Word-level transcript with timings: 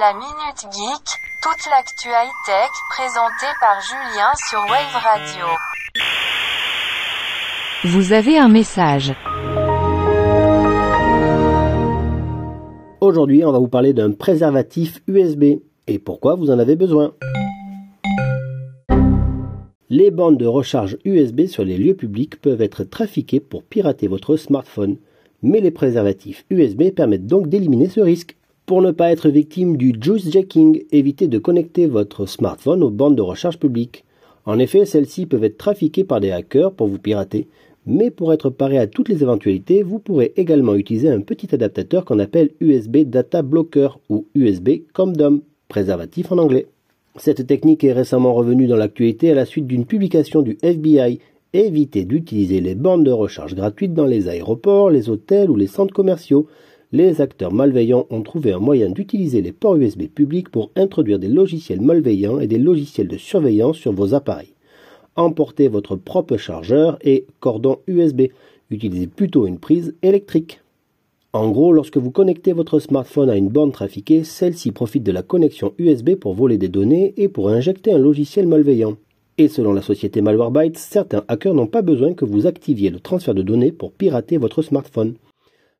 La 0.00 0.14
Minute 0.14 0.72
Geek, 0.72 1.20
toute 1.42 1.70
l'actu 1.70 2.08
high-tech 2.08 2.70
présentée 2.88 3.52
par 3.60 3.78
Julien 3.82 4.30
sur 4.48 4.60
Wave 4.60 5.02
Radio. 5.04 5.46
Vous 7.84 8.14
avez 8.14 8.38
un 8.38 8.48
message. 8.48 9.12
Aujourd'hui, 13.02 13.44
on 13.44 13.52
va 13.52 13.58
vous 13.58 13.68
parler 13.68 13.92
d'un 13.92 14.12
préservatif 14.12 15.02
USB 15.08 15.60
et 15.86 15.98
pourquoi 15.98 16.36
vous 16.36 16.50
en 16.50 16.58
avez 16.58 16.76
besoin? 16.76 17.12
Les 19.90 20.10
bandes 20.10 20.38
de 20.38 20.46
recharge 20.46 20.96
USB 21.04 21.44
sur 21.44 21.64
les 21.64 21.76
lieux 21.76 21.96
publics 21.96 22.40
peuvent 22.40 22.62
être 22.62 22.84
trafiquées 22.84 23.40
pour 23.40 23.62
pirater 23.62 24.06
votre 24.06 24.38
smartphone, 24.38 24.96
mais 25.42 25.60
les 25.60 25.70
préservatifs 25.70 26.46
USB 26.48 26.94
permettent 26.96 27.26
donc 27.26 27.48
d'éliminer 27.48 27.90
ce 27.90 28.00
risque. 28.00 28.36
Pour 28.66 28.80
ne 28.80 28.92
pas 28.92 29.10
être 29.10 29.28
victime 29.28 29.76
du 29.76 29.92
juice 30.00 30.30
jacking, 30.30 30.84
évitez 30.92 31.26
de 31.26 31.38
connecter 31.38 31.86
votre 31.86 32.26
smartphone 32.26 32.84
aux 32.84 32.90
bandes 32.90 33.16
de 33.16 33.22
recharge 33.22 33.58
publiques. 33.58 34.04
En 34.46 34.58
effet, 34.58 34.86
celles-ci 34.86 35.26
peuvent 35.26 35.42
être 35.42 35.58
trafiquées 35.58 36.04
par 36.04 36.20
des 36.20 36.30
hackers 36.30 36.72
pour 36.72 36.86
vous 36.86 36.98
pirater, 36.98 37.48
mais 37.86 38.10
pour 38.10 38.32
être 38.32 38.50
paré 38.50 38.78
à 38.78 38.86
toutes 38.86 39.08
les 39.08 39.22
éventualités, 39.22 39.82
vous 39.82 39.98
pourrez 39.98 40.32
également 40.36 40.76
utiliser 40.76 41.08
un 41.08 41.20
petit 41.20 41.52
adaptateur 41.52 42.04
qu'on 42.04 42.20
appelle 42.20 42.50
USB 42.60 42.98
Data 42.98 43.42
Blocker 43.42 43.98
ou 44.08 44.26
USB 44.36 44.82
ComDOM, 44.92 45.42
préservatif 45.66 46.30
en 46.30 46.38
anglais. 46.38 46.66
Cette 47.16 47.46
technique 47.46 47.82
est 47.82 47.92
récemment 47.92 48.32
revenue 48.32 48.68
dans 48.68 48.76
l'actualité 48.76 49.32
à 49.32 49.34
la 49.34 49.44
suite 49.44 49.66
d'une 49.66 49.86
publication 49.86 50.40
du 50.40 50.56
FBI. 50.62 51.18
Évitez 51.52 52.04
d'utiliser 52.04 52.60
les 52.60 52.76
bandes 52.76 53.04
de 53.04 53.10
recharge 53.10 53.54
gratuites 53.56 53.92
dans 53.92 54.06
les 54.06 54.28
aéroports, 54.28 54.88
les 54.88 55.10
hôtels 55.10 55.50
ou 55.50 55.56
les 55.56 55.66
centres 55.66 55.92
commerciaux 55.92 56.46
les 56.92 57.22
acteurs 57.22 57.52
malveillants 57.52 58.06
ont 58.10 58.20
trouvé 58.20 58.52
un 58.52 58.58
moyen 58.58 58.90
d'utiliser 58.90 59.40
les 59.40 59.52
ports 59.52 59.76
USB 59.76 60.02
publics 60.08 60.50
pour 60.50 60.70
introduire 60.76 61.18
des 61.18 61.28
logiciels 61.28 61.80
malveillants 61.80 62.38
et 62.38 62.46
des 62.46 62.58
logiciels 62.58 63.08
de 63.08 63.16
surveillance 63.16 63.78
sur 63.78 63.92
vos 63.92 64.12
appareils. 64.12 64.52
Emportez 65.16 65.68
votre 65.68 65.96
propre 65.96 66.36
chargeur 66.36 66.98
et 67.02 67.26
cordon 67.40 67.78
USB. 67.86 68.22
Utilisez 68.70 69.06
plutôt 69.06 69.46
une 69.46 69.58
prise 69.58 69.94
électrique. 70.02 70.60
En 71.32 71.50
gros, 71.50 71.72
lorsque 71.72 71.96
vous 71.96 72.10
connectez 72.10 72.52
votre 72.52 72.78
smartphone 72.78 73.30
à 73.30 73.36
une 73.36 73.48
borne 73.48 73.72
trafiquée, 73.72 74.22
celle-ci 74.22 74.70
profite 74.70 75.02
de 75.02 75.12
la 75.12 75.22
connexion 75.22 75.72
USB 75.78 76.14
pour 76.14 76.34
voler 76.34 76.58
des 76.58 76.68
données 76.68 77.14
et 77.16 77.28
pour 77.28 77.48
injecter 77.48 77.92
un 77.92 77.98
logiciel 77.98 78.46
malveillant. 78.46 78.96
Et 79.38 79.48
selon 79.48 79.72
la 79.72 79.80
société 79.80 80.20
Malwarebytes, 80.20 80.76
certains 80.76 81.24
hackers 81.28 81.54
n'ont 81.54 81.66
pas 81.66 81.80
besoin 81.80 82.12
que 82.12 82.26
vous 82.26 82.46
activiez 82.46 82.90
le 82.90 83.00
transfert 83.00 83.34
de 83.34 83.40
données 83.40 83.72
pour 83.72 83.92
pirater 83.92 84.36
votre 84.36 84.60
smartphone. 84.60 85.14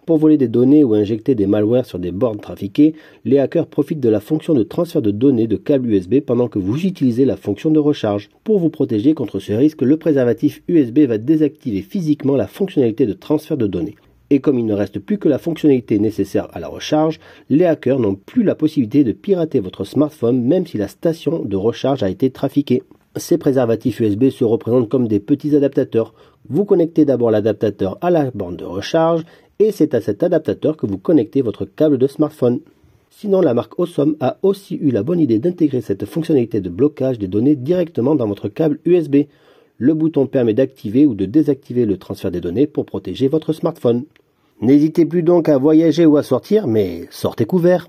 Pour 0.05 0.19
voler 0.19 0.37
des 0.37 0.49
données 0.49 0.83
ou 0.83 0.95
injecter 0.95 1.37
des 1.37 1.47
malwares 1.47 1.87
sur 1.87 2.01
des 2.01 2.11
bornes 2.11 2.41
trafiquées, 2.41 2.95
les 3.25 3.39
hackers 3.39 3.69
profitent 3.69 4.01
de 4.01 4.09
la 4.09 4.19
fonction 4.19 4.53
de 4.53 4.65
transfert 4.65 5.01
de 5.01 5.13
données 5.13 5.47
de 5.47 5.57
câbles 5.57 5.93
USB 5.93 6.19
pendant 6.19 6.49
que 6.49 6.59
vous 6.59 6.85
utilisez 6.85 7.25
la 7.25 7.37
fonction 7.37 7.71
de 7.71 7.79
recharge. 7.79 8.29
Pour 8.43 8.59
vous 8.59 8.69
protéger 8.69 9.15
contre 9.15 9.39
ce 9.39 9.53
risque, 9.53 9.83
le 9.83 9.97
préservatif 9.97 10.61
USB 10.67 11.01
va 11.01 11.19
désactiver 11.19 11.83
physiquement 11.83 12.35
la 12.35 12.49
fonctionnalité 12.49 13.07
de 13.07 13.13
transfert 13.13 13.57
de 13.57 13.69
données. 13.69 13.95
Et 14.31 14.41
comme 14.41 14.59
il 14.59 14.67
ne 14.67 14.75
reste 14.75 14.99
plus 14.99 15.19
que 15.19 15.29
la 15.29 15.39
fonctionnalité 15.39 16.01
nécessaire 16.01 16.49
à 16.53 16.59
la 16.59 16.67
recharge, 16.67 17.21
les 17.49 17.65
hackers 17.65 18.01
n'ont 18.01 18.17
plus 18.17 18.43
la 18.43 18.57
possibilité 18.57 19.05
de 19.05 19.13
pirater 19.13 19.61
votre 19.61 19.85
smartphone 19.85 20.43
même 20.43 20.67
si 20.67 20.79
la 20.79 20.89
station 20.89 21.45
de 21.45 21.57
recharge 21.57 22.03
a 22.03 22.11
été 22.11 22.31
trafiquée. 22.31 22.83
Ces 23.15 23.39
préservatifs 23.39 24.01
USB 24.01 24.31
se 24.31 24.43
représentent 24.43 24.89
comme 24.89 25.07
des 25.07 25.21
petits 25.21 25.55
adaptateurs. 25.55 26.15
Vous 26.49 26.65
connectez 26.65 27.05
d'abord 27.05 27.31
l'adaptateur 27.31 27.99
à 28.01 28.11
la 28.11 28.31
borne 28.33 28.57
de 28.57 28.65
recharge 28.65 29.23
et 29.63 29.71
c'est 29.71 29.95
à 29.95 30.01
cet 30.01 30.23
adaptateur 30.25 30.77
que 30.77 30.87
vous 30.87 30.99
connectez 30.99 31.41
votre 31.41 31.65
câble 31.65 31.97
de 31.97 32.09
smartphone. 32.09 32.61
Sinon, 33.11 33.41
la 33.41 33.55
marque 33.55 33.79
Awesome 33.79 34.17
a 34.21 34.39
aussi 34.43 34.77
eu 34.77 34.91
la 34.91 35.05
bonne 35.05 35.21
idée 35.21 35.39
d'intégrer 35.39 35.81
cette 35.81 36.05
fonctionnalité 36.05 36.61
de 36.61 36.69
blocage 36.69 37.19
des 37.19 37.29
données 37.29 37.55
directement 37.55 38.17
dans 38.17 38.27
votre 38.27 38.49
câble 38.49 38.81
USB. 38.85 39.27
Le 39.79 39.95
bouton 39.95 40.27
permet 40.27 40.55
d'activer 40.55 41.07
ou 41.07 41.15
de 41.15 41.27
désactiver 41.27 41.87
le 41.87 41.97
transfert 41.97 42.33
des 42.33 42.41
données 42.41 42.67
pour 42.67 42.87
protéger 42.87 43.29
votre 43.29 43.53
smartphone. 43.53 44.05
N'hésitez 44.61 45.07
plus 45.07 45.23
donc 45.23 45.49
à 45.49 45.59
voyager 45.59 46.07
ou 46.07 46.17
à 46.17 46.23
sortir, 46.23 46.67
mais 46.67 47.07
sortez 47.11 47.45
couvert. 47.45 47.89